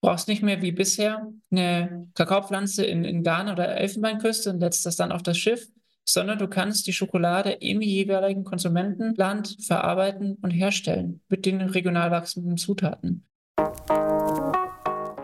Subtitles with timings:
[0.00, 4.96] brauchst nicht mehr wie bisher eine Kakaopflanze in, in Ghana oder Elfenbeinküste und setzt das
[4.96, 5.66] dann auf das Schiff,
[6.04, 12.56] sondern du kannst die Schokolade im jeweiligen Konsumentenland verarbeiten und herstellen mit den regional wachsenden
[12.56, 13.26] Zutaten.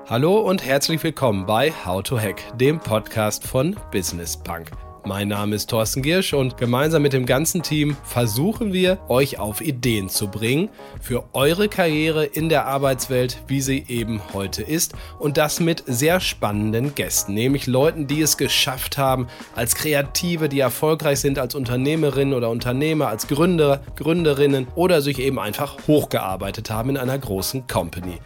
[0.08, 4.70] Hallo und herzlich willkommen bei How to Hack, dem Podcast von Business Punk.
[5.06, 9.60] Mein Name ist Thorsten Giersch und gemeinsam mit dem ganzen Team versuchen wir, euch auf
[9.60, 10.68] Ideen zu bringen
[11.00, 14.94] für eure Karriere in der Arbeitswelt, wie sie eben heute ist.
[15.20, 20.58] Und das mit sehr spannenden Gästen, nämlich Leuten, die es geschafft haben, als Kreative, die
[20.58, 26.90] erfolgreich sind als Unternehmerinnen oder Unternehmer, als Gründer, Gründerinnen oder sich eben einfach hochgearbeitet haben
[26.90, 28.18] in einer großen Company.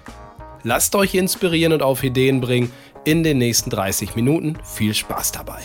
[0.63, 2.73] Lasst euch inspirieren und auf Ideen bringen
[3.05, 4.57] in den nächsten 30 Minuten.
[4.65, 5.61] Viel Spaß dabei.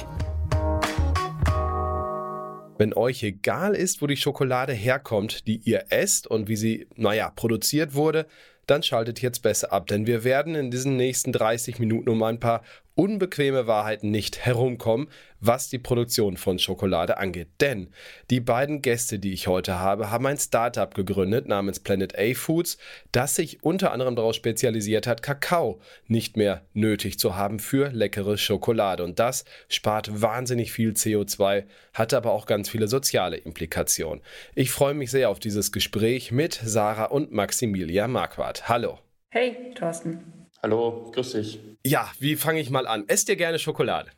[2.77, 7.31] Wenn euch egal ist, wo die Schokolade herkommt, die ihr esst und wie sie, naja,
[7.35, 8.25] produziert wurde,
[8.67, 12.39] dann schaltet jetzt besser ab, denn wir werden in diesen nächsten 30 Minuten um ein
[12.39, 12.63] paar
[12.95, 17.49] unbequeme Wahrheiten nicht herumkommen, was die Produktion von Schokolade angeht.
[17.62, 17.90] Denn
[18.29, 22.77] die beiden Gäste, die ich heute habe, haben ein Startup gegründet namens Planet A Foods,
[23.12, 28.38] das sich unter anderem darauf spezialisiert hat, Kakao nicht mehr nötig zu haben für leckere
[28.38, 29.04] Schokolade.
[29.04, 34.23] Und das spart wahnsinnig viel CO2, hat aber auch ganz viele soziale Implikationen.
[34.55, 38.70] Ich freue mich sehr auf dieses Gespräch mit Sarah und Maximilia Marquardt.
[38.70, 38.99] Hallo.
[39.29, 40.45] Hey, Thorsten.
[40.66, 41.60] Hallo, grüß dich.
[41.85, 43.04] Ja, wie fange ich mal an?
[43.08, 44.10] Esst ihr gerne Schokolade?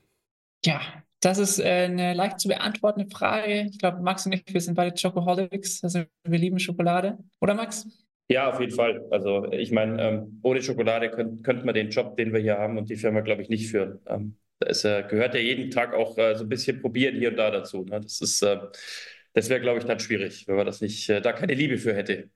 [0.64, 0.80] Ja,
[1.20, 3.68] das ist äh, eine leicht zu beantwortende Frage.
[3.70, 7.18] Ich glaube, Max und ich, wir sind beide Chocoholics, also wir lieben Schokolade.
[7.42, 7.86] Oder Max?
[8.30, 9.06] Ja, auf jeden Fall.
[9.12, 12.78] Also ich meine, ähm, ohne Schokolade könnte könnt man den Job, den wir hier haben
[12.78, 14.00] und die Firma, glaube ich, nicht führen.
[14.08, 17.36] Ähm, es äh, gehört ja jeden Tag auch äh, so ein bisschen probieren hier und
[17.36, 17.84] da dazu.
[17.84, 18.00] Ne?
[18.00, 18.58] Das ist, äh,
[19.34, 21.94] das wäre, glaube ich, dann schwierig, wenn man das nicht, äh, da keine Liebe für
[21.94, 22.30] hätte.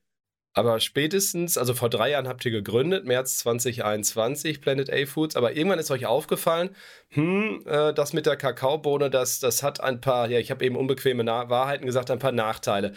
[0.53, 5.55] Aber spätestens, also vor drei Jahren habt ihr gegründet, März 2021, Planet A Foods, aber
[5.55, 6.75] irgendwann ist euch aufgefallen,
[7.09, 10.75] hm, äh, das mit der Kakaobohne, das, das hat ein paar, ja, ich habe eben
[10.75, 12.91] unbequeme Wahrheiten gesagt, ein paar Nachteile.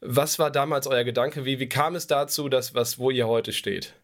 [0.00, 1.46] Was war damals euer Gedanke?
[1.46, 3.94] Wie, wie kam es dazu, dass, was, wo ihr heute steht?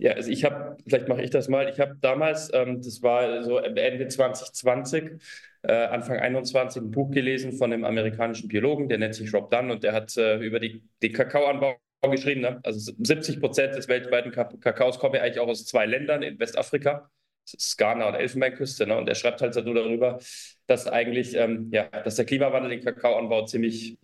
[0.00, 3.42] Ja, also ich habe, vielleicht mache ich das mal, ich habe damals, ähm, das war
[3.42, 5.20] so Ende 2020,
[5.62, 9.70] äh, Anfang 21 ein Buch gelesen von einem amerikanischen Biologen, der nennt sich Rob Dunn
[9.70, 12.42] und der hat äh, über die, den Kakaoanbau geschrieben.
[12.42, 12.60] Ne?
[12.62, 17.10] Also 70 Prozent des weltweiten Kakaos kommen ja eigentlich auch aus zwei Ländern in Westafrika.
[17.44, 18.86] Das ist Ghana und Elfenbeinküste.
[18.86, 18.96] Ne?
[18.96, 20.18] Und er schreibt halt nur darüber,
[20.66, 23.98] dass eigentlich, ähm, ja, dass der Klimawandel den Kakaoanbau ziemlich,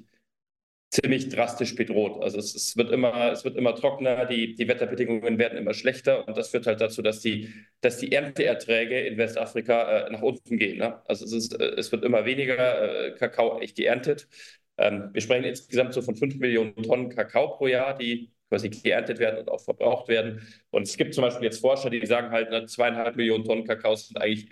[0.90, 2.22] ziemlich drastisch bedroht.
[2.22, 6.26] Also es, es, wird immer, es wird immer trockener, die, die Wetterbedingungen werden immer schlechter
[6.26, 10.56] und das führt halt dazu, dass die, dass die Ernteerträge in Westafrika äh, nach unten
[10.56, 10.78] gehen.
[10.78, 11.02] Ne?
[11.06, 14.28] Also es, ist, äh, es wird immer weniger äh, Kakao echt geerntet.
[14.78, 19.18] Ähm, wir sprechen insgesamt so von 5 Millionen Tonnen Kakao pro Jahr, die quasi geerntet
[19.18, 20.46] werden und auch verbraucht werden.
[20.70, 23.94] Und es gibt zum Beispiel jetzt Forscher, die sagen halt, ne, zweieinhalb Millionen Tonnen Kakao
[23.94, 24.48] sind eigentlich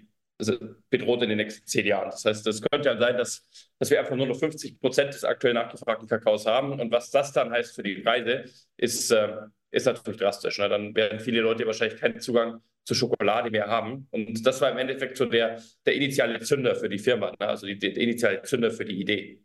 [0.90, 2.10] bedroht in den nächsten zehn Jahren.
[2.10, 3.46] Das heißt, es könnte ja sein, dass,
[3.78, 6.80] dass wir einfach nur noch 50 Prozent des aktuell nachgefragten Kakaos haben.
[6.80, 8.44] Und was das dann heißt für die Preise,
[8.76, 9.36] ist, äh,
[9.70, 10.58] ist natürlich drastisch.
[10.58, 10.68] Ne?
[10.68, 14.08] Dann werden viele Leute wahrscheinlich keinen Zugang zu Schokolade mehr haben.
[14.10, 17.48] Und das war im Endeffekt so der, der initiale Zünder für die Firma, ne?
[17.48, 19.40] also die, der initiale Zünder für die Idee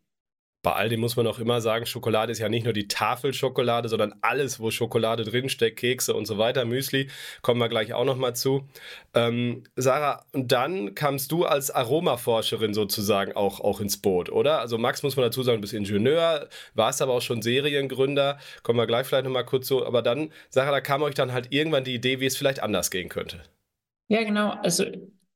[0.64, 3.90] bei all dem muss man auch immer sagen, Schokolade ist ja nicht nur die Tafelschokolade,
[3.90, 7.10] sondern alles, wo Schokolade drinsteckt, Kekse und so weiter, Müsli,
[7.42, 8.68] kommen wir gleich auch nochmal zu.
[9.14, 14.60] Ähm, Sarah, und dann kamst du als Aromaforscherin sozusagen auch, auch ins Boot, oder?
[14.60, 18.80] Also Max muss man dazu sagen, du bist Ingenieur, warst aber auch schon Seriengründer, kommen
[18.80, 21.84] wir gleich vielleicht nochmal kurz zu, aber dann, Sarah, da kam euch dann halt irgendwann
[21.84, 23.44] die Idee, wie es vielleicht anders gehen könnte.
[24.10, 24.86] Ja, genau, also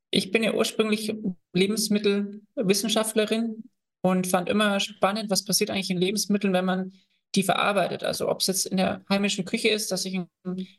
[0.10, 1.14] ich bin ja ursprünglich
[1.54, 3.64] Lebensmittelwissenschaftlerin
[4.02, 6.94] und fand immer spannend, was passiert eigentlich in Lebensmitteln, wenn man
[7.36, 8.04] die verarbeitet.
[8.04, 10.28] Also ob es jetzt in der heimischen Küche ist, dass ich ein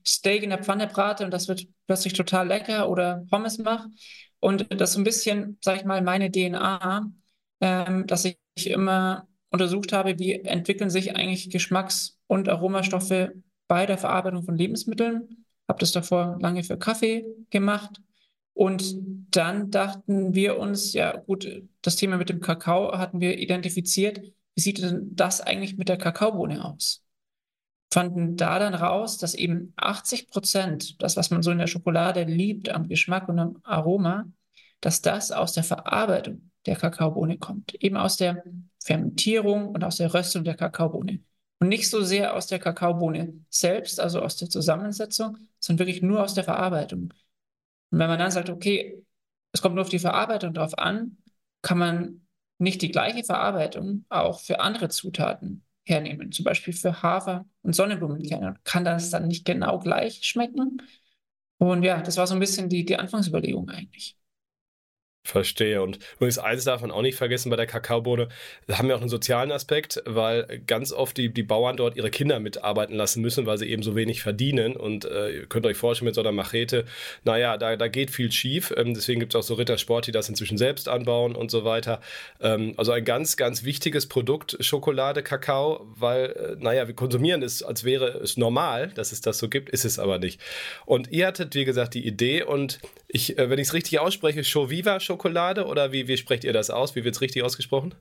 [0.07, 3.89] Steak in der Pfanne brate und das wird plötzlich total lecker oder Pommes mache.
[4.41, 7.11] Und das ist ein bisschen, sag ich mal, meine DNA,
[7.61, 13.33] ähm, dass ich immer untersucht habe, wie entwickeln sich eigentlich Geschmacks- und Aromastoffe
[13.69, 15.47] bei der Verarbeitung von Lebensmitteln.
[15.69, 18.01] Habe das davor lange für Kaffee gemacht
[18.55, 18.95] und
[19.31, 21.49] dann dachten wir uns, ja gut,
[21.81, 24.21] das Thema mit dem Kakao hatten wir identifiziert.
[24.55, 27.03] Wie sieht denn das eigentlich mit der Kakaobohne aus?
[27.93, 32.25] Fanden da dann raus, dass eben 80 Prozent, das, was man so in der Schokolade
[32.25, 34.27] liebt am Geschmack und am Aroma,
[34.81, 37.75] dass das aus der Verarbeitung der Kakaobohne kommt.
[37.75, 38.43] Eben aus der
[38.83, 41.21] Fermentierung und aus der Röstung der Kakaobohne.
[41.59, 46.23] Und nicht so sehr aus der Kakaobohne selbst, also aus der Zusammensetzung, sondern wirklich nur
[46.23, 47.13] aus der Verarbeitung.
[47.93, 49.01] Und wenn man dann sagt, okay,
[49.53, 51.19] es kommt nur auf die Verarbeitung drauf an,
[51.61, 52.27] kann man
[52.59, 58.57] nicht die gleiche Verarbeitung auch für andere Zutaten hernehmen, zum Beispiel für Hafer und Sonnenblumenkerne.
[58.65, 60.79] Kann das dann nicht genau gleich schmecken?
[61.59, 64.17] Und ja, das war so ein bisschen die, die Anfangsüberlegung eigentlich.
[65.25, 65.81] Verstehe.
[65.83, 68.29] Und übrigens, eins darf man auch nicht vergessen bei der Kakaobohne,
[68.67, 72.11] da haben wir auch einen sozialen Aspekt, weil ganz oft die, die Bauern dort ihre
[72.11, 74.75] Kinder mitarbeiten lassen müssen, weil sie eben so wenig verdienen.
[74.75, 76.87] Und äh, ihr könnt euch vorstellen, mit so einer Machete,
[77.23, 78.75] naja, da, da geht viel schief.
[78.77, 82.01] Ähm, deswegen gibt es auch so Rittersport, die das inzwischen selbst anbauen und so weiter.
[82.41, 87.63] Ähm, also ein ganz, ganz wichtiges Produkt, Schokolade, Kakao, weil, äh, naja, wir konsumieren es,
[87.63, 90.41] als wäre es normal, dass es das so gibt, ist es aber nicht.
[90.85, 94.43] Und ihr hattet, wie gesagt, die Idee und ich, äh, wenn ich es richtig ausspreche,
[94.43, 96.97] Shoviva Schokolade oder wie, wie sprecht ihr das aus?
[96.97, 97.95] Wie wird es richtig ausgesprochen?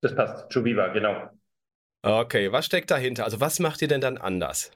[0.00, 1.30] Das passt, Shoviva, genau.
[2.02, 3.24] Okay, was steckt dahinter?
[3.24, 4.72] Also was macht ihr denn dann anders?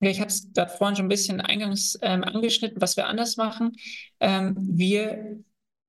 [0.00, 3.38] Ja, ich habe es gerade vorhin schon ein bisschen eingangs ähm, angeschnitten, was wir anders
[3.38, 3.72] machen.
[4.20, 5.42] Ähm, wir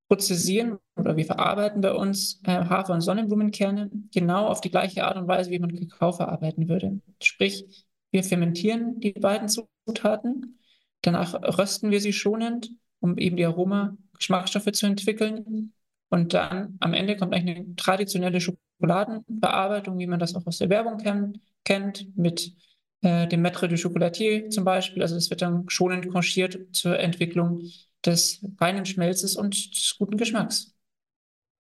[0.08, 5.18] prozessieren oder wir verarbeiten bei uns äh, Hafer- und Sonnenblumenkerne genau auf die gleiche Art
[5.18, 7.02] und Weise, wie man Kakao verarbeiten würde.
[7.22, 7.66] Sprich,
[8.12, 10.60] wir fermentieren die beiden Zutaten,
[11.02, 12.72] danach rösten wir sie schonend
[13.02, 15.74] um eben die Aroma, Geschmacksstoffe zu entwickeln.
[16.10, 20.70] Und dann am Ende kommt eigentlich eine traditionelle Schokoladenbearbeitung, wie man das auch aus der
[20.70, 22.54] Werbung kennt, kennt mit
[23.02, 25.02] äh, dem Maître du Chocolatier zum Beispiel.
[25.02, 27.64] Also das wird dann schonend konchiert zur Entwicklung
[28.06, 30.75] des reinen Schmelzes und des guten Geschmacks.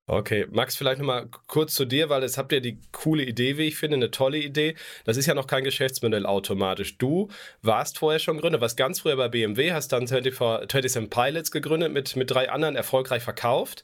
[0.08, 3.64] Okay, Max, vielleicht nochmal kurz zu dir, weil es habt ihr die coole Idee, wie
[3.64, 4.76] ich finde, eine tolle Idee.
[5.04, 7.00] Das ist ja noch kein Geschäftsmodell automatisch.
[7.00, 7.30] Du
[7.64, 11.92] warst vorher schon Gründer, warst ganz früher bei BMW, hast dann 24, 27 Pilots gegründet,
[11.92, 13.84] mit, mit drei anderen erfolgreich verkauft.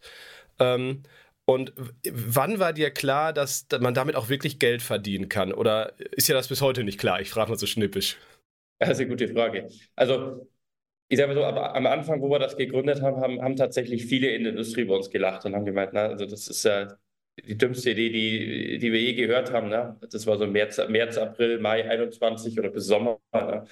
[0.59, 1.01] Ähm,
[1.45, 1.73] und
[2.11, 5.51] wann war dir klar, dass man damit auch wirklich Geld verdienen kann?
[5.51, 7.19] Oder ist ja das bis heute nicht klar?
[7.19, 8.17] Ich frage mal so schnippisch.
[8.77, 9.69] Das ist eine gute Frage.
[9.95, 10.47] Also
[11.11, 14.05] ich sage mal so, aber am Anfang, wo wir das gegründet haben, haben, haben tatsächlich
[14.05, 16.87] viele in der Industrie bei uns gelacht und haben gemeint, na, also das ist ja
[17.45, 19.67] die dümmste Idee, die, die wir je gehört haben.
[19.67, 19.97] Ne?
[20.09, 23.19] Das war so März, März, April, Mai 21 oder bis Sommer.
[23.33, 23.65] Ne?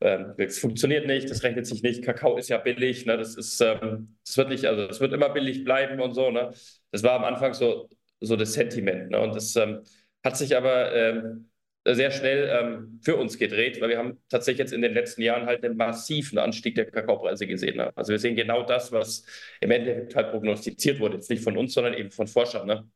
[0.00, 2.04] Ähm, das funktioniert nicht, das rechnet sich nicht.
[2.04, 3.16] Kakao ist ja billig, ne?
[3.16, 6.30] das ist, ähm, das wird nicht, also das wird immer billig bleiben und so.
[6.30, 6.52] Ne?
[6.92, 7.88] Das war am Anfang so,
[8.20, 9.10] so das Sentiment.
[9.10, 9.20] Ne?
[9.20, 9.80] Und das ähm,
[10.22, 11.50] hat sich aber ähm,
[11.86, 15.46] sehr schnell ähm, für uns gedreht, weil wir haben tatsächlich jetzt in den letzten Jahren
[15.46, 17.76] halt einen massiven Anstieg der Kakaopreise gesehen.
[17.76, 17.92] Ne?
[17.96, 19.26] Also wir sehen genau das, was
[19.60, 22.66] im Endeffekt halt prognostiziert wurde, jetzt nicht von uns, sondern eben von Forschern.
[22.66, 22.88] Ne?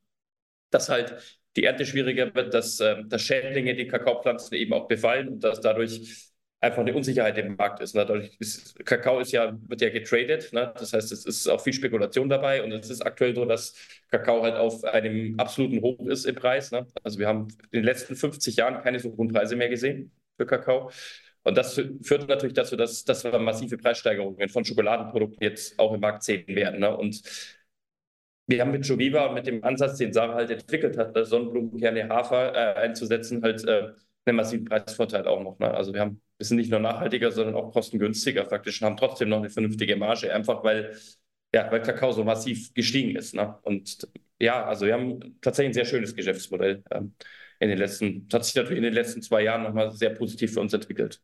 [0.70, 1.16] Dass halt
[1.56, 5.60] die Ernte schwieriger wird, dass, äh, dass Schädlinge die Kakaopflanzen eben auch befallen und dass
[5.60, 7.94] dadurch einfach eine Unsicherheit im Markt ist.
[7.94, 8.04] Ne?
[8.04, 10.72] Dadurch ist, Kakao ist ja, wird ja getradet, ne?
[10.76, 13.74] das heißt, es ist auch viel Spekulation dabei und es ist aktuell so, dass
[14.10, 16.72] Kakao halt auf einem absoluten Hoch ist im Preis.
[16.72, 16.86] Ne?
[17.04, 20.46] Also wir haben in den letzten 50 Jahren keine so hohen Preise mehr gesehen für
[20.46, 20.90] Kakao.
[21.44, 26.00] Und das führt natürlich dazu, dass, dass wir massive Preissteigerungen von Schokoladenprodukten jetzt auch im
[26.00, 26.80] Markt sehen werden.
[26.80, 26.94] Ne?
[26.94, 27.22] Und
[28.46, 32.54] wir haben mit Joviva und mit dem Ansatz, den Sarah halt entwickelt hat, Sonnenblumenkerne, Hafer
[32.54, 33.92] äh, einzusetzen, halt äh,
[34.24, 35.58] einen massiven Preisvorteil auch noch.
[35.58, 35.72] Ne?
[35.72, 39.28] Also wir haben wir sind nicht nur nachhaltiger, sondern auch kostengünstiger faktisch und haben trotzdem
[39.28, 40.96] noch eine vernünftige Marge, einfach weil,
[41.54, 43.34] ja, weil Kakao so massiv gestiegen ist.
[43.34, 43.58] Ne?
[43.62, 44.08] Und
[44.40, 47.14] ja, also wir haben tatsächlich ein sehr schönes Geschäftsmodell ähm,
[47.60, 50.54] in den letzten, das hat sich natürlich in den letzten zwei Jahren nochmal sehr positiv
[50.54, 51.20] für uns entwickelt.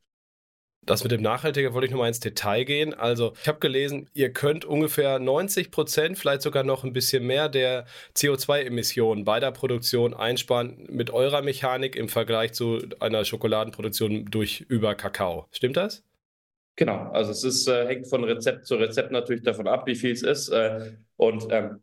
[0.86, 2.94] Das mit dem Nachhaltiger wollte ich nochmal ins Detail gehen.
[2.94, 7.48] Also, ich habe gelesen, ihr könnt ungefähr 90 Prozent, vielleicht sogar noch ein bisschen mehr
[7.48, 7.86] der
[8.16, 14.94] CO2-Emissionen bei der Produktion einsparen mit eurer Mechanik im Vergleich zu einer Schokoladenproduktion durch über
[14.94, 15.46] Kakao.
[15.50, 16.02] Stimmt das?
[16.76, 20.10] Genau, also es ist, äh, hängt von Rezept zu Rezept natürlich davon ab, wie viel
[20.10, 20.48] es ist.
[20.48, 21.80] Äh, und ähm,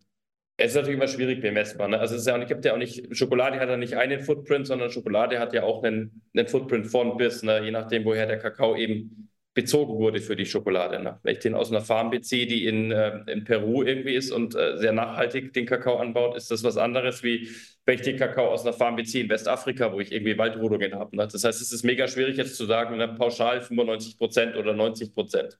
[0.63, 1.87] es ist natürlich immer schwierig bemessbar.
[1.87, 1.99] Ne?
[1.99, 4.89] Also es ist ja, gibt ja auch nicht, Schokolade hat ja nicht einen Footprint, sondern
[4.89, 7.63] Schokolade hat ja auch einen, einen Footprint von bis, ne?
[7.63, 11.01] je nachdem, woher der Kakao eben bezogen wurde für die Schokolade.
[11.01, 11.19] Ne?
[11.23, 14.55] Wenn ich den aus einer Farm beziehe, die in, äh, in Peru irgendwie ist und
[14.55, 17.49] äh, sehr nachhaltig den Kakao anbaut, ist das was anderes, wie
[17.85, 21.15] wenn ich den Kakao aus einer Farm beziehe in Westafrika, wo ich irgendwie Waldrodungen habe.
[21.17, 21.27] Ne?
[21.29, 25.13] Das heißt, es ist mega schwierig jetzt zu sagen, ne, pauschal 95 Prozent oder 90
[25.13, 25.57] Prozent.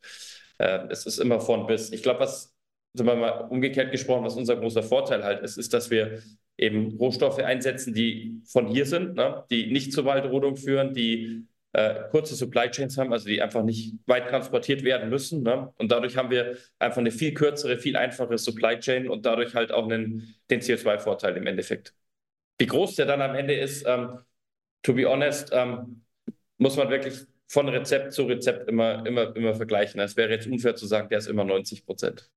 [0.58, 1.92] Äh, es ist immer von bis.
[1.92, 2.54] Ich glaube, was
[2.94, 6.22] sind wir mal umgekehrt gesprochen, was unser großer Vorteil halt ist, ist, dass wir
[6.58, 9.44] eben Rohstoffe einsetzen, die von hier sind, ne?
[9.50, 13.96] die nicht zur Waldrodung führen, die äh, kurze Supply Chains haben, also die einfach nicht
[14.06, 15.42] weit transportiert werden müssen.
[15.44, 15.74] Ne?
[15.78, 19.72] Und dadurch haben wir einfach eine viel kürzere, viel einfachere Supply Chain und dadurch halt
[19.72, 21.94] auch einen, den CO2-Vorteil im Endeffekt.
[22.58, 24.20] Wie groß der dann am Ende ist, ähm,
[24.84, 26.04] to be honest, ähm,
[26.58, 27.16] muss man wirklich
[27.48, 30.00] von Rezept zu Rezept immer, immer, immer vergleichen.
[30.00, 32.30] Es wäre jetzt unfair zu sagen, der ist immer 90 Prozent.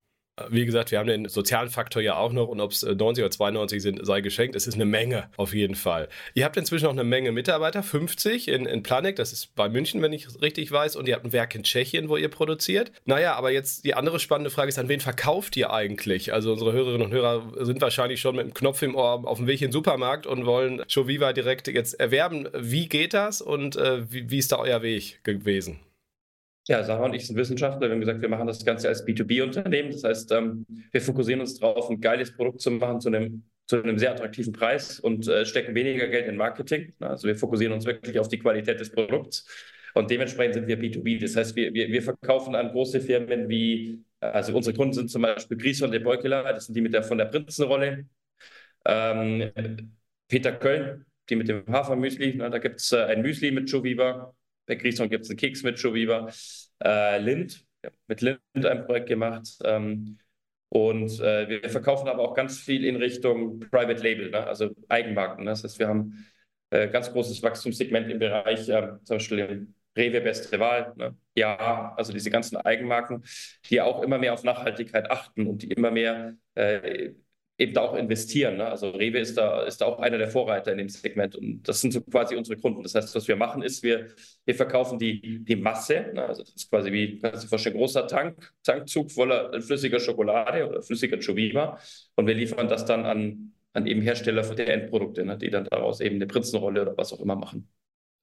[0.49, 3.31] Wie gesagt, wir haben den sozialen Faktor ja auch noch und ob es 90 oder
[3.31, 4.57] 92 sind, sei geschenkt.
[4.57, 6.09] Es ist eine Menge, auf jeden Fall.
[6.35, 10.03] Ihr habt inzwischen noch eine Menge Mitarbeiter, 50 in, in Planek, das ist bei München,
[10.03, 12.91] wenn ich richtig weiß, und ihr habt ein Werk in Tschechien, wo ihr produziert.
[13.05, 16.33] Naja, aber jetzt die andere spannende Frage ist, an wen verkauft ihr eigentlich?
[16.33, 19.47] Also unsere Hörerinnen und Hörer sind wahrscheinlich schon mit dem Knopf im Ohr auf dem
[19.47, 22.49] Weg in den Supermarkt und wollen Shoviva direkt jetzt erwerben.
[22.57, 25.79] Wie geht das und äh, wie, wie ist da euer Weg gewesen?
[26.67, 27.89] Ja, Sarah und ich sind Wissenschaftler.
[27.89, 29.91] Wir haben gesagt, wir machen das Ganze als B2B-Unternehmen.
[29.93, 33.83] Das heißt, ähm, wir fokussieren uns darauf, ein geiles Produkt zu machen zu einem, zu
[33.83, 36.95] einem sehr attraktiven Preis und äh, stecken weniger Geld in Marketing.
[37.01, 39.47] Also wir fokussieren uns wirklich auf die Qualität des Produkts.
[39.93, 41.21] Und dementsprechend sind wir B2B.
[41.21, 45.23] Das heißt, wir, wir, wir verkaufen an große Firmen wie, also unsere Kunden sind zum
[45.23, 48.07] Beispiel Grison de Beukela, das sind die mit der, von der Prinzenrolle.
[48.87, 49.53] Ähm,
[50.29, 52.39] Peter Köln, die mit dem Hafermüsli.
[52.39, 54.35] Da gibt es äh, ein Müsli mit Joviva.
[54.67, 56.31] Bei Grison gibt es einen Keks mit Joviva.
[56.83, 57.65] Äh, Lind,
[58.09, 59.49] mit Lind ein Projekt gemacht.
[59.65, 60.19] Ähm,
[60.69, 64.45] und äh, wir verkaufen aber auch ganz viel in Richtung Private Label, ne?
[64.47, 65.45] also Eigenmarken.
[65.45, 65.51] Ne?
[65.51, 66.27] Das heißt, wir haben
[66.71, 70.93] äh, ganz großes Wachstumssegment im Bereich, äh, zum Beispiel Rewe beste Wahl.
[70.97, 71.17] Ne?
[71.37, 73.23] Ja, also diese ganzen Eigenmarken,
[73.71, 77.13] die auch immer mehr auf Nachhaltigkeit achten und die immer mehr äh,
[77.57, 78.57] eben da auch investieren.
[78.57, 78.67] Ne?
[78.67, 81.81] Also Rewe ist da, ist da auch einer der Vorreiter in dem Segment und das
[81.81, 82.83] sind so quasi unsere Kunden.
[82.83, 84.09] Das heißt, was wir machen ist, wir,
[84.45, 86.27] wir verkaufen die, die Masse, ne?
[86.27, 90.83] also das ist quasi wie, kannst du vorstellen, großer Tank, Tankzug voller flüssiger Schokolade oder
[90.83, 91.79] flüssiger Choviva
[92.17, 95.39] und wir liefern das dann an, an eben Hersteller der Endprodukte, ne?
[95.39, 97.69] die dann daraus eben eine Prinzenrolle oder was auch immer machen.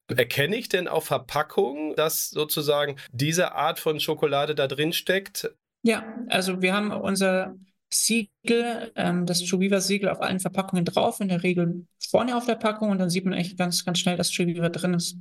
[0.09, 5.49] Erkenne ich denn auf Verpackung, dass sozusagen diese Art von Schokolade da drin steckt?
[5.83, 7.55] Ja, also wir haben unser
[7.93, 12.89] Siegel, ähm, das Chuviva-Siegel auf allen Verpackungen drauf, in der Regel vorne auf der Packung
[12.89, 15.17] und dann sieht man echt ganz, ganz schnell, dass Chuviva drin ist.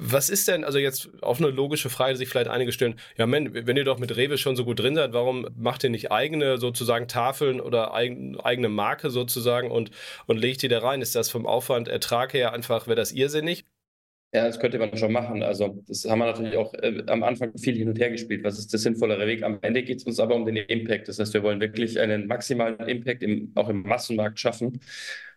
[0.00, 3.26] Was ist denn, also jetzt auf eine logische Frage, die sich vielleicht einige stellen, ja,
[3.26, 6.12] man, wenn ihr doch mit Rewe schon so gut drin seid, warum macht ihr nicht
[6.12, 9.90] eigene sozusagen Tafeln oder eigen, eigene Marke sozusagen und,
[10.26, 11.02] und legt die da rein?
[11.02, 13.64] Ist das vom Aufwand, Ertrag her einfach, wäre das irrsinnig?
[14.34, 15.42] Ja, das könnte man schon machen.
[15.42, 18.44] Also, das haben wir natürlich auch äh, am Anfang viel hin und her gespielt.
[18.44, 19.42] Was ist der sinnvollere Weg?
[19.42, 21.08] Am Ende geht es uns aber um den Impact.
[21.08, 24.80] Das heißt, wir wollen wirklich einen maximalen Impact im, auch im Massenmarkt schaffen.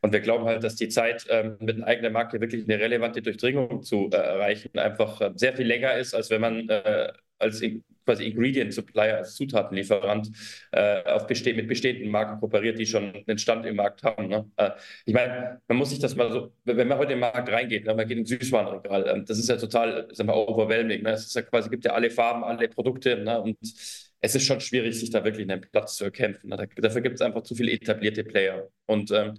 [0.01, 3.21] Und wir glauben halt, dass die Zeit, ähm, mit einer eigenen Marke wirklich eine relevante
[3.21, 7.61] Durchdringung zu äh, erreichen, einfach äh, sehr viel länger ist, als wenn man äh, als
[8.05, 10.31] quasi Ingredient Supplier, als Zutatenlieferant
[10.71, 14.27] äh, auf beste mit bestehenden Marken kooperiert, die schon einen Stand im Markt haben.
[14.27, 14.49] Ne?
[14.57, 14.71] Äh,
[15.05, 17.85] ich meine, man muss sich das mal so, wenn man heute in den Markt reingeht,
[17.85, 21.03] ne, man geht ins Süßwarenregal, äh, das ist ja total, sagen wir, overwhelming.
[21.03, 21.11] Ne?
[21.11, 23.41] Es ist ja quasi, gibt ja alle Farben, alle Produkte ne?
[23.41, 26.49] und es ist schon schwierig, sich da wirklich einen Platz zu erkämpfen.
[26.49, 26.67] Ne?
[26.75, 28.69] dafür gibt es einfach zu viele etablierte Player.
[28.85, 29.35] Und ähm,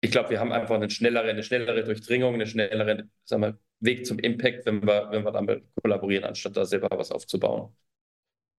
[0.00, 4.06] ich glaube, wir haben einfach eine schnellere, eine schnellere Durchdringung, eine schnellere sagen wir, Weg
[4.06, 7.74] zum Impact, wenn wir, wenn wir damit kollaborieren, anstatt da selber was aufzubauen.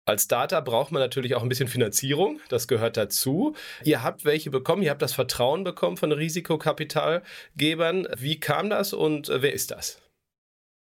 [0.09, 3.57] Als Startup braucht man natürlich auch ein bisschen Finanzierung, das gehört dazu.
[3.83, 8.07] Ihr habt welche bekommen, ihr habt das Vertrauen bekommen von Risikokapitalgebern.
[8.17, 10.01] Wie kam das und wer ist das?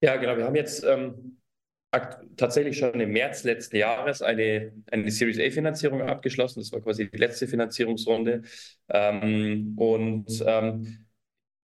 [0.03, 1.39] Ja, genau, wir haben jetzt ähm,
[2.37, 6.61] tatsächlich schon im März letzten Jahres eine, eine Series A-Finanzierung abgeschlossen.
[6.61, 8.43] Das war quasi die letzte Finanzierungsrunde.
[8.89, 11.06] Ähm, und ähm,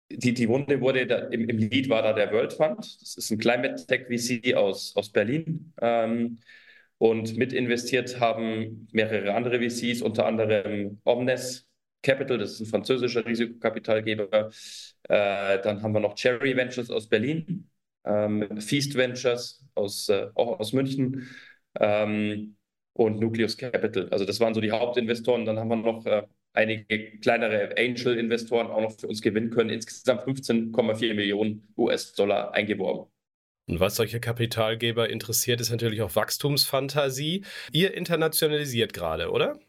[0.10, 2.80] die, die Runde wurde, da, im, im Lead war da der World Fund.
[3.02, 5.74] Das ist ein Climate Tech VC aus, aus Berlin.
[5.82, 6.40] Ähm,
[6.98, 11.68] und mit investiert haben mehrere andere VCs, unter anderem Omnes
[12.02, 14.50] Capital, das ist ein französischer Risikokapitalgeber.
[15.04, 17.70] Äh, dann haben wir noch Cherry Ventures aus Berlin
[18.08, 21.28] ähm, Feast Ventures aus, äh, auch aus München
[21.80, 22.58] ähm,
[22.94, 24.10] und Nucleus Capital.
[24.10, 25.46] Also das waren so die Hauptinvestoren.
[25.46, 26.24] Dann haben wir noch äh,
[26.58, 29.70] einige kleinere Angel-Investoren auch noch für uns gewinnen können.
[29.70, 33.10] Insgesamt 15,4 Millionen US-Dollar eingeworben.
[33.70, 37.44] Und was solche Kapitalgeber interessiert, ist natürlich auch Wachstumsfantasie.
[37.72, 39.60] Ihr internationalisiert gerade, oder?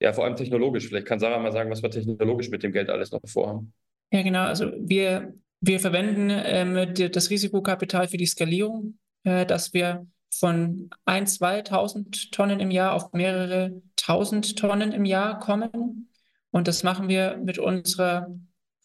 [0.00, 0.86] Ja, vor allem technologisch.
[0.88, 3.72] Vielleicht kann Sarah mal sagen, was wir technologisch mit dem Geld alles noch vorhaben.
[4.12, 4.42] Ja, genau.
[4.42, 10.06] Also wir wir verwenden ähm, das Risikokapital für die Skalierung, äh, dass wir
[10.38, 16.10] von 1.000, 2.000 Tonnen im Jahr auf mehrere tausend Tonnen im Jahr kommen.
[16.50, 18.28] Und das machen wir mit unserer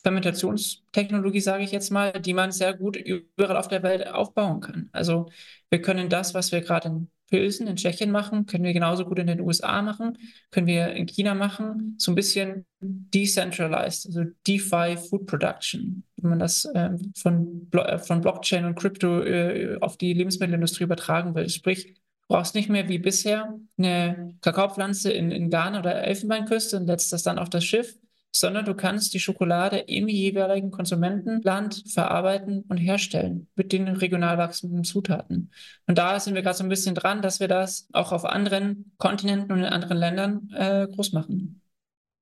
[0.03, 4.89] Fermentationstechnologie, sage ich jetzt mal, die man sehr gut überall auf der Welt aufbauen kann.
[4.91, 5.29] Also
[5.69, 9.17] wir können das, was wir gerade in Pilsen in Tschechien machen, können wir genauso gut
[9.17, 10.17] in den USA machen,
[10.51, 16.39] können wir in China machen, so ein bisschen decentralized, also DeFi Food Production, wenn man
[16.39, 21.47] das äh, von, Blo äh, von Blockchain und Crypto äh, auf die Lebensmittelindustrie übertragen will.
[21.49, 26.87] Sprich, du brauchst nicht mehr wie bisher eine Kakaopflanze in, in Ghana oder Elfenbeinküste und
[26.87, 27.97] setzt das dann auf das Schiff,
[28.31, 34.83] sondern du kannst die Schokolade im jeweiligen Konsumentenland verarbeiten und herstellen mit den regional wachsenden
[34.83, 35.51] Zutaten.
[35.87, 38.91] Und da sind wir gerade so ein bisschen dran, dass wir das auch auf anderen
[38.97, 41.60] Kontinenten und in anderen Ländern äh, groß machen.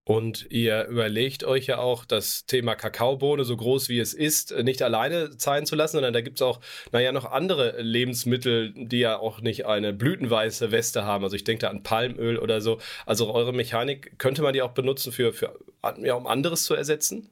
[0.09, 4.81] Und ihr überlegt euch ja auch, das Thema Kakaobohne, so groß wie es ist, nicht
[4.81, 6.61] alleine zahlen zu lassen, sondern da gibt es auch,
[6.91, 11.23] naja, noch andere Lebensmittel, die ja auch nicht eine blütenweiße Weste haben.
[11.23, 12.79] Also ich denke da an Palmöl oder so.
[13.05, 15.59] Also eure Mechanik, könnte man die auch benutzen für, für
[15.99, 17.29] ja, um anderes zu ersetzen?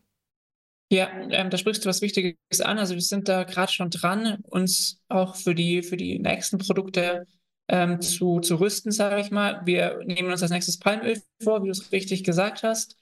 [0.92, 2.78] Ja, ähm, da sprichst du was Wichtiges an.
[2.78, 7.26] Also wir sind da gerade schon dran, uns auch für die, für die nächsten Produkte
[7.68, 9.62] ähm, zu, zu rüsten, sage ich mal.
[9.66, 12.98] Wir nehmen uns als nächstes Palmöl vor, wie du es richtig gesagt hast.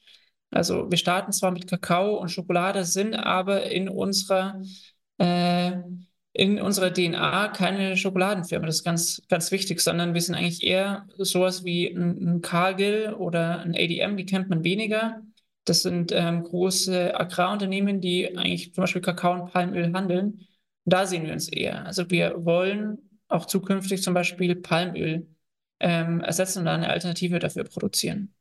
[0.50, 4.62] Also wir starten zwar mit Kakao und Schokolade, sind aber in unserer,
[5.18, 5.72] äh,
[6.32, 8.66] in unserer DNA keine Schokoladenfirma.
[8.66, 13.14] Das ist ganz, ganz wichtig, sondern wir sind eigentlich eher sowas wie ein, ein Cargill
[13.14, 15.22] oder ein ADM, die kennt man weniger.
[15.64, 20.46] Das sind ähm, große Agrarunternehmen, die eigentlich zum Beispiel Kakao und Palmöl handeln.
[20.84, 21.84] Da sehen wir uns eher.
[21.84, 25.28] Also wir wollen auch zukünftig zum Beispiel Palmöl
[25.80, 28.35] ähm, ersetzen und eine Alternative dafür produzieren.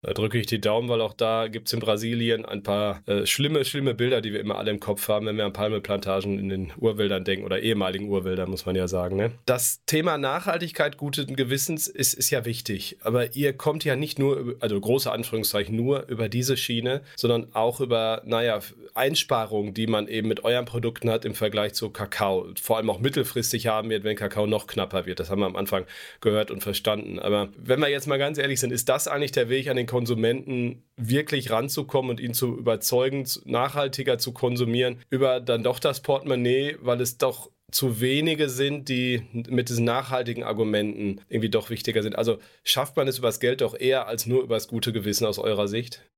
[0.00, 3.26] Da drücke ich die Daumen, weil auch da gibt es in Brasilien ein paar äh,
[3.26, 6.48] schlimme, schlimme Bilder, die wir immer alle im Kopf haben, wenn wir an Palmeplantagen in
[6.48, 9.16] den Urwäldern denken oder ehemaligen Urwäldern, muss man ja sagen.
[9.16, 9.32] Ne?
[9.46, 12.96] Das Thema Nachhaltigkeit guten Gewissens ist, ist ja wichtig.
[13.02, 17.80] Aber ihr kommt ja nicht nur, also große Anführungszeichen, nur über diese Schiene, sondern auch
[17.80, 18.60] über, naja,
[18.94, 22.46] Einsparungen, die man eben mit euren Produkten hat im Vergleich zu Kakao.
[22.60, 25.18] Vor allem auch mittelfristig haben wird, wenn Kakao noch knapper wird.
[25.18, 25.86] Das haben wir am Anfang
[26.20, 27.18] gehört und verstanden.
[27.18, 29.87] Aber wenn wir jetzt mal ganz ehrlich sind, ist das eigentlich der Weg an den
[29.88, 36.76] Konsumenten wirklich ranzukommen und ihn zu überzeugen, nachhaltiger zu konsumieren, über dann doch das Portemonnaie,
[36.80, 42.16] weil es doch zu wenige sind, die mit diesen nachhaltigen Argumenten irgendwie doch wichtiger sind.
[42.16, 45.68] Also schafft man es übers Geld doch eher als nur übers gute Gewissen aus eurer
[45.68, 46.08] Sicht?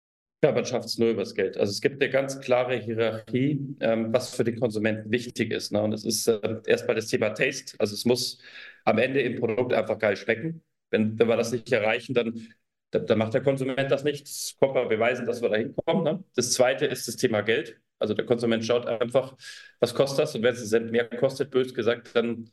[0.42, 1.58] Ja, man schafft es nur übers Geld.
[1.58, 5.70] Also es gibt eine ganz klare Hierarchie, ähm, was für den Konsumenten wichtig ist.
[5.70, 5.82] Ne?
[5.82, 7.74] Und es ist äh, erstmal das Thema Taste.
[7.78, 8.40] Also es muss
[8.84, 10.62] am Ende im Produkt einfach geil schmecken.
[10.90, 12.48] Wenn, wenn wir das nicht erreichen, dann
[12.90, 14.26] da, da, macht der Konsument das nicht.
[14.26, 16.04] Das kommt man beweisen, dass wir da hinkommen.
[16.04, 16.24] Ne?
[16.34, 17.80] Das zweite ist das Thema Geld.
[17.98, 19.36] Also der Konsument schaut einfach,
[19.78, 20.34] was kostet das?
[20.34, 22.50] Und wenn es einen Cent mehr kostet, bös gesagt, dann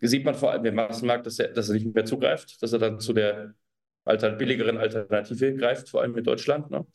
[0.00, 2.78] sieht man vor allem im Massenmarkt, dass er, dass er nicht mehr zugreift, dass er
[2.78, 3.54] dann zu der
[4.04, 6.70] alter, billigeren Alternative greift, vor allem in Deutschland.
[6.70, 6.86] Ne?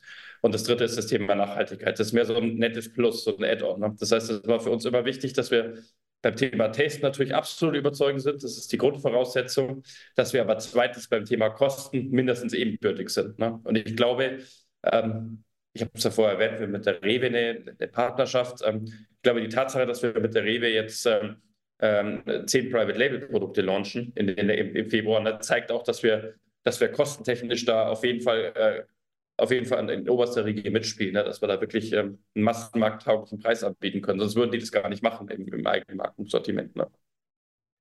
[0.41, 1.99] Und das dritte ist das Thema Nachhaltigkeit.
[1.99, 3.79] Das ist mehr so ein nettes Plus, so ein Add-on.
[3.79, 3.95] Ne?
[3.99, 5.75] Das heißt, es war für uns immer wichtig, dass wir
[6.21, 8.43] beim Thema Taste natürlich absolut überzeugend sind.
[8.43, 9.83] Das ist die Grundvoraussetzung,
[10.15, 13.39] dass wir aber zweitens beim Thema Kosten mindestens ebenbürtig sind.
[13.39, 13.59] Ne?
[13.63, 14.39] Und ich glaube,
[14.83, 15.43] ähm,
[15.73, 18.61] ich habe es ja vorher erwähnt, wir mit der Rewe eine, eine Partnerschaft.
[18.65, 21.37] Ähm, ich glaube, die Tatsache, dass wir mit der Rewe jetzt ähm,
[21.79, 26.03] ähm zehn Private Label Produkte launchen in, in, im, im Februar, ne, zeigt auch, dass
[26.03, 28.83] wir, dass wir kostentechnisch da auf jeden Fall äh,
[29.39, 31.23] auf jeden Fall in oberster Riege mitspielen, ne?
[31.23, 34.19] dass wir da wirklich ähm, einen massenmarkttauglichen Preis anbieten können.
[34.19, 36.75] Sonst würden die das gar nicht machen im, im eigenen Markensortiment.
[36.75, 36.87] Ne?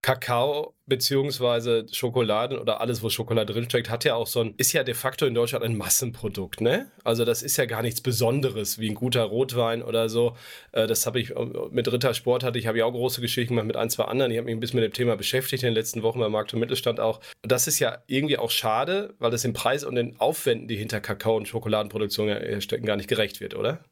[0.01, 4.85] Kakao beziehungsweise Schokolade oder alles, wo Schokolade drinsteckt, hat ja auch so ein, ist ja
[4.85, 6.91] de facto in Deutschland ein Massenprodukt, ne?
[7.05, 10.37] Also das ist ja gar nichts Besonderes, wie ein guter Rotwein oder so.
[10.73, 11.35] Äh, das habe ich
[11.71, 14.31] mit Rittersport hatte ich, habe ich auch große Geschichten gemacht mit ein, zwei anderen.
[14.31, 16.55] Ich habe mich ein bisschen mit dem Thema beschäftigt in den letzten Wochen beim Markt
[16.55, 17.21] und Mittelstand auch.
[17.43, 21.01] Das ist ja irgendwie auch schade, weil es im Preis und den Aufwänden, die hinter
[21.01, 23.85] Kakao und Schokoladenproduktion stecken, gar nicht gerecht wird, oder?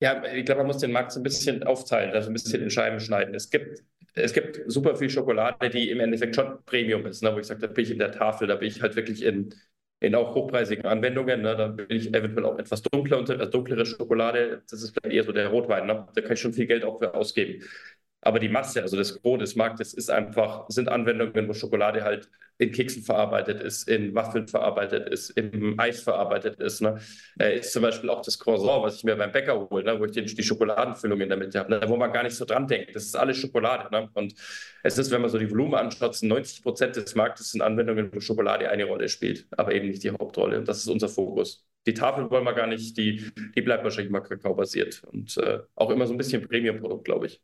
[0.00, 2.70] Ja, ich glaube, man muss den Markt so ein bisschen aufteilen, also ein bisschen in
[2.70, 3.34] Scheiben schneiden.
[3.34, 7.38] Es gibt es gibt super viel Schokolade, die im Endeffekt schon Premium ist, ne, wo
[7.38, 9.54] ich sage, da bin ich in der Tafel, da bin ich halt wirklich in,
[10.00, 11.42] in auch hochpreisigen Anwendungen.
[11.42, 15.24] Ne, da bin ich eventuell auch etwas dunkler, also dunklere Schokolade, das ist vielleicht eher
[15.24, 15.86] so der Rotwein.
[15.86, 17.62] Ne, da kann ich schon viel Geld auch für ausgeben.
[18.24, 22.30] Aber die Masse, also das Gros des Marktes, ist einfach, sind Anwendungen, wo Schokolade halt
[22.56, 26.80] in Keksen verarbeitet ist, in Waffeln verarbeitet ist, im Eis verarbeitet ist.
[26.80, 26.98] Ne?
[27.38, 29.98] Äh, ist zum Beispiel auch das Croissant, was ich mir beim Bäcker hole, ne?
[30.00, 31.82] wo ich die, die Schokoladenfüllungen damit habe, ne?
[31.86, 32.94] wo man gar nicht so dran denkt.
[32.94, 33.90] Das ist alles Schokolade.
[33.90, 34.08] Ne?
[34.14, 34.34] Und
[34.82, 38.20] es ist, wenn man so die Volumen anschaut, 90 Prozent des Marktes sind Anwendungen, wo
[38.20, 40.58] Schokolade eine Rolle spielt, aber eben nicht die Hauptrolle.
[40.58, 41.66] Und das ist unser Fokus.
[41.86, 45.90] Die Tafel wollen wir gar nicht, die, die bleibt wahrscheinlich mal Kakao-basiert und äh, auch
[45.90, 47.42] immer so ein bisschen Premium-Produkt, glaube ich.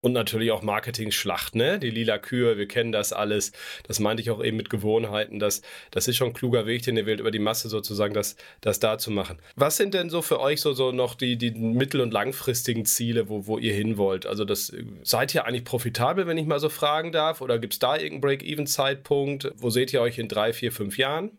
[0.00, 1.80] Und natürlich auch Marketing-Schlacht, ne?
[1.80, 3.50] Die lila Kühe, wir kennen das alles.
[3.82, 5.40] Das meinte ich auch eben mit Gewohnheiten.
[5.40, 8.36] Das, das ist schon ein kluger Weg, den ihr wählt, über die Masse sozusagen das,
[8.60, 9.38] das da zu machen.
[9.56, 13.28] Was sind denn so für euch so, so noch die, die mittel- und langfristigen Ziele,
[13.28, 14.24] wo, wo ihr hin wollt?
[14.24, 17.40] Also das, seid ihr eigentlich profitabel, wenn ich mal so fragen darf?
[17.40, 19.52] Oder gibt es da irgendeinen Break-Even-Zeitpunkt?
[19.56, 21.38] Wo seht ihr euch in drei, vier, fünf Jahren?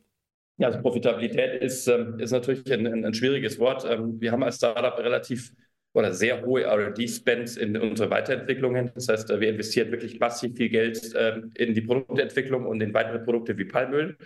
[0.58, 3.86] Ja, also Profitabilität ist, ähm, ist natürlich ein, ein, schwieriges Wort.
[3.90, 5.54] Ähm, wir haben als Startup relativ
[5.94, 8.92] oder sehr hohe RD-Spends in unsere Weiterentwicklungen.
[8.94, 13.20] Das heißt, wir investieren wirklich massiv viel Geld ähm, in die Produktentwicklung und in weitere
[13.20, 14.18] Produkte wie Palmöl.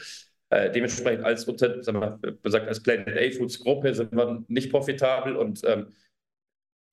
[0.49, 5.36] Äh, dementsprechend als sagen wir, gesagt, als Planet A Foods Gruppe sind wir nicht profitabel
[5.36, 5.88] und ähm,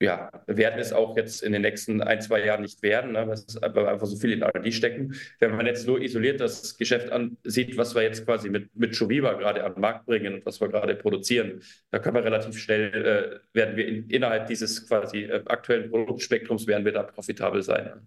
[0.01, 3.35] ja, werden es auch jetzt in den nächsten ein, zwei Jahren nicht werden, ne, weil
[3.35, 5.15] es einfach so viel in R&D stecken.
[5.41, 9.35] Wenn man jetzt nur isoliert das Geschäft ansieht, was wir jetzt quasi mit, mit Shoviva
[9.35, 11.61] gerade an den Markt bringen und was wir gerade produzieren,
[11.91, 16.67] da können wir relativ schnell, äh, werden wir in, innerhalb dieses quasi äh, aktuellen Produktspektrums,
[16.67, 18.07] werden wir da profitabel sein.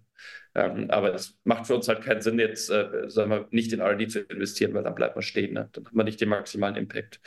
[0.56, 3.80] Ähm, aber es macht für uns halt keinen Sinn, jetzt, äh, sagen wir, nicht in
[3.80, 5.54] R&D zu investieren, weil dann bleibt man stehen.
[5.54, 5.68] Ne?
[5.72, 7.20] Dann hat man nicht den maximalen Impact.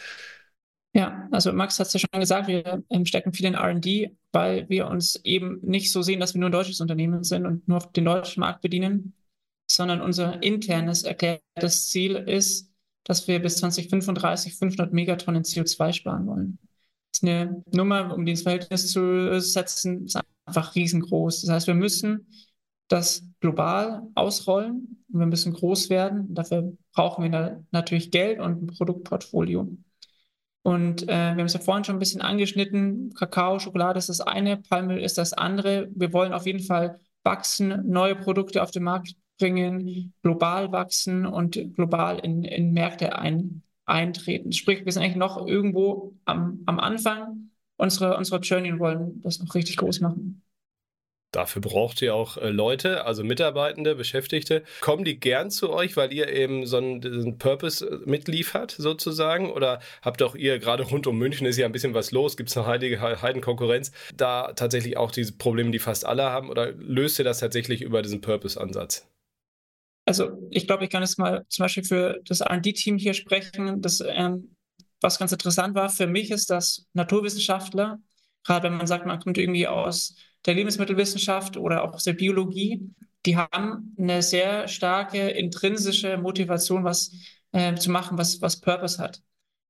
[0.97, 4.67] Ja, also Max hat es ja schon gesagt, wir ähm, stecken viel in RD, weil
[4.67, 7.77] wir uns eben nicht so sehen, dass wir nur ein deutsches Unternehmen sind und nur
[7.77, 9.13] auf den deutschen Markt bedienen,
[9.69, 16.57] sondern unser internes erklärtes Ziel ist, dass wir bis 2035 500 Megatonnen CO2 sparen wollen.
[17.11, 21.41] Das ist eine Nummer, um die ins Verhältnis zu setzen, ist einfach riesengroß.
[21.41, 22.27] Das heißt, wir müssen
[22.87, 26.33] das global ausrollen und wir müssen groß werden.
[26.33, 29.77] Dafür brauchen wir natürlich Geld und ein Produktportfolio.
[30.63, 33.13] Und äh, wir haben es ja vorhin schon ein bisschen angeschnitten.
[33.13, 35.87] Kakao, Schokolade ist das eine, Palmöl ist das andere.
[35.95, 41.59] Wir wollen auf jeden Fall wachsen, neue Produkte auf den Markt bringen, global wachsen und
[41.75, 44.51] global in, in Märkte ein, eintreten.
[44.51, 49.39] Sprich, wir sind eigentlich noch irgendwo am, am Anfang unserer, unserer Journey und wollen das
[49.39, 50.41] noch richtig groß machen.
[51.37, 54.63] Dafür braucht ihr auch äh, Leute, also Mitarbeitende, Beschäftigte.
[54.81, 59.51] Kommen die gern zu euch, weil ihr eben so einen, Purpose äh, mitliefert, sozusagen?
[59.51, 62.49] Oder habt auch ihr, gerade rund um München ist ja ein bisschen was los, gibt
[62.49, 66.49] es eine heilige Heidenkonkurrenz, da tatsächlich auch diese Probleme, die fast alle haben?
[66.49, 69.07] Oder löst ihr das tatsächlich über diesen Purpose-Ansatz?
[70.05, 73.79] Also ich glaube, ich kann jetzt mal zum Beispiel für das R&D-Team hier sprechen.
[73.83, 74.55] Das, ähm,
[75.01, 77.99] was ganz interessant war für mich, ist, dass Naturwissenschaftler,
[78.43, 82.89] gerade wenn man sagt, man kommt irgendwie aus der Lebensmittelwissenschaft oder auch der Biologie,
[83.25, 87.11] die haben eine sehr starke intrinsische Motivation, was
[87.51, 89.21] äh, zu machen, was, was Purpose hat.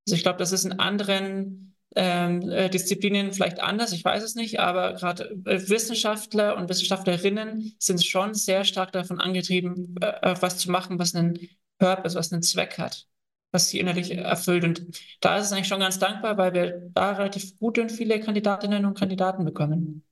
[0.05, 4.35] Also ich glaube, das ist in anderen ähm, äh, Disziplinen vielleicht anders, ich weiß es
[4.35, 10.59] nicht, aber gerade äh, Wissenschaftler und Wissenschaftlerinnen sind schon sehr stark davon angetrieben, äh, was
[10.59, 11.39] zu machen, was einen
[11.79, 13.07] Purpose, was einen Zweck hat,
[13.51, 14.63] was sie innerlich erfüllt.
[14.63, 14.85] Und
[15.21, 18.85] da ist es eigentlich schon ganz dankbar, weil wir da relativ gute und viele Kandidatinnen
[18.85, 20.03] und Kandidaten bekommen.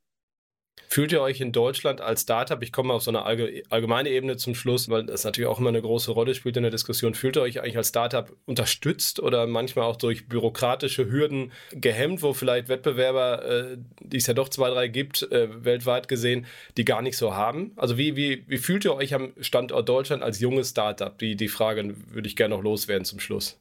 [0.88, 3.24] Fühlt ihr euch in Deutschland als Startup, ich komme auf so eine
[3.70, 6.72] allgemeine Ebene zum Schluss, weil das natürlich auch immer eine große Rolle spielt in der
[6.72, 12.22] Diskussion, fühlt ihr euch eigentlich als Startup unterstützt oder manchmal auch durch bürokratische Hürden gehemmt,
[12.22, 16.46] wo vielleicht Wettbewerber, äh, die es ja doch zwei, drei gibt, äh, weltweit gesehen,
[16.78, 17.74] die gar nicht so haben?
[17.76, 21.18] Also wie, wie, wie fühlt ihr euch am Standort Deutschland als junges Startup?
[21.18, 23.60] Die, die Frage würde ich gerne noch loswerden zum Schluss.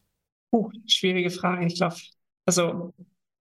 [0.52, 1.66] Uh, schwierige Frage.
[1.66, 1.96] Ich glaube,
[2.46, 2.92] also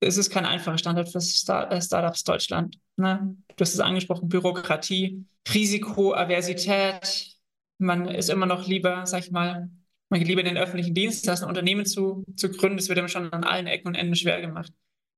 [0.04, 2.80] es ist kein einfacher Standard für äh, Startups Deutschland.
[2.96, 3.36] Ne?
[3.56, 7.36] Du hast es angesprochen, Bürokratie, Risikoaversität.
[7.78, 9.70] Man ist immer noch lieber, sag ich mal,
[10.10, 12.78] man geht lieber in den öffentlichen Dienst, als ein Unternehmen zu, zu gründen.
[12.78, 14.72] Das wird ihm schon an allen Ecken und Enden schwer gemacht.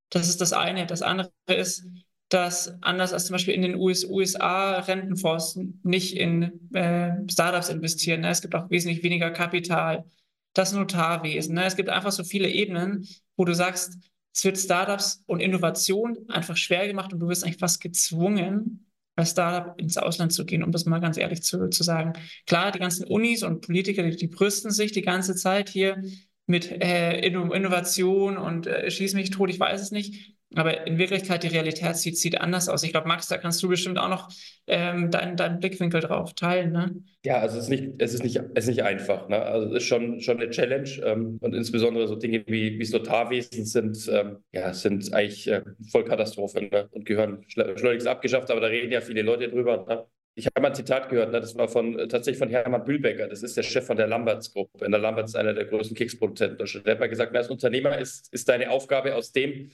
[0.09, 0.85] Das ist das eine.
[0.85, 1.85] Das andere ist,
[2.29, 8.21] dass anders als zum Beispiel in den US USA Rentenfonds nicht in äh, Startups investieren.
[8.21, 8.29] Ne?
[8.29, 10.05] Es gibt auch wesentlich weniger Kapital.
[10.53, 11.55] Das Notarwesen.
[11.55, 11.65] Ne?
[11.65, 13.97] Es gibt einfach so viele Ebenen, wo du sagst,
[14.35, 19.31] es wird Startups und Innovation einfach schwer gemacht und du wirst eigentlich fast gezwungen, als
[19.31, 22.11] Startup ins Ausland zu gehen, um das mal ganz ehrlich zu, zu sagen.
[22.45, 26.03] Klar, die ganzen Unis und Politiker, die, die brüsten sich die ganze Zeit hier
[26.47, 30.35] mit äh, Innovation und äh, schieß mich tot, ich weiß es nicht.
[30.55, 32.83] Aber in Wirklichkeit, die Realität sieht, sieht anders aus.
[32.83, 34.29] Ich glaube, Max, da kannst du bestimmt auch noch
[34.67, 36.71] ähm, deinen, deinen Blickwinkel drauf teilen.
[36.71, 36.95] Ne?
[37.25, 39.27] Ja, also es ist nicht, es ist nicht, es ist nicht einfach.
[39.29, 39.41] Ne?
[39.41, 40.89] Also es ist schon, schon eine Challenge.
[41.03, 45.61] Ähm, und insbesondere so Dinge wie, wie das Notarwesen sind, ähm, ja, sind eigentlich äh,
[45.91, 46.87] Vollkatastrophe ne?
[46.91, 48.49] und gehören schleunigst abgeschafft.
[48.49, 49.85] Aber da reden ja viele Leute drüber.
[49.87, 50.05] Ne?
[50.37, 51.39] Ich habe mal ein Zitat gehört, ne?
[51.39, 54.83] das war von, äh, tatsächlich von Hermann Bühlbecker, das ist der Chef von der Lamberts-Gruppe.
[54.83, 56.57] In der Lamberts ist einer der größten Keksproduzenten.
[56.83, 59.71] Der hat mal gesagt, als Unternehmer ist, ist deine Aufgabe aus dem,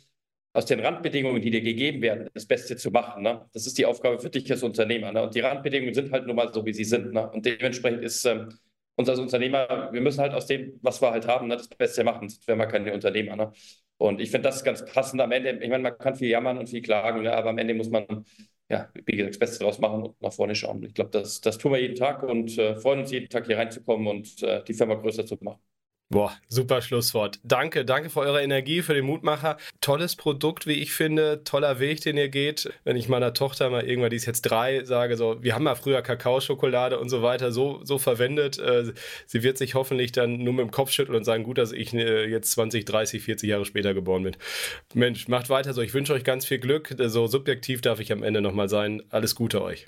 [0.54, 3.24] aus den Randbedingungen, die dir gegeben werden, das Beste zu machen.
[3.24, 3.46] Ne?
[3.54, 5.12] Das ist die Aufgabe für dich als Unternehmer.
[5.12, 5.24] Ne?
[5.24, 7.14] Und die Randbedingungen sind halt nun mal so, wie sie sind.
[7.14, 7.30] Ne?
[7.30, 8.50] Und dementsprechend ist ähm,
[8.96, 12.04] uns als Unternehmer, wir müssen halt aus dem, was wir halt haben, ne, das Beste
[12.04, 12.28] machen.
[12.30, 13.36] Sonst wären wir keine Unternehmer.
[13.36, 13.52] Ne?
[13.98, 15.52] Und ich finde das ganz passend am Ende.
[15.64, 17.34] Ich meine, man kann viel jammern und viel klagen, ne?
[17.34, 18.06] aber am Ende muss man,
[18.70, 20.84] ja, wie gesagt, das Beste draus machen und nach vorne schauen.
[20.84, 23.58] Ich glaube, das, das tun wir jeden Tag und äh, freuen uns jeden Tag hier
[23.58, 25.60] reinzukommen und äh, die Firma größer zu machen.
[26.12, 27.40] Boah, super Schlusswort.
[27.46, 29.56] Danke, danke für eure Energie, für den Mutmacher.
[29.80, 32.70] Tolles Produkt, wie ich finde, toller Weg, den ihr geht.
[32.84, 35.76] Wenn ich meiner Tochter mal irgendwann, die ist jetzt drei, sage so, wir haben ja
[35.76, 38.60] früher Kakaoschokolade und so weiter so, so verwendet.
[38.60, 38.92] Äh,
[39.26, 41.94] sie wird sich hoffentlich dann nur mit dem Kopf schütteln und sagen, gut, dass ich
[41.94, 44.36] äh, jetzt 20, 30, 40 Jahre später geboren bin.
[44.94, 45.82] Mensch, macht weiter so.
[45.82, 46.94] Ich wünsche euch ganz viel Glück.
[46.98, 49.02] So subjektiv darf ich am Ende nochmal sein.
[49.12, 49.88] Alles Gute euch.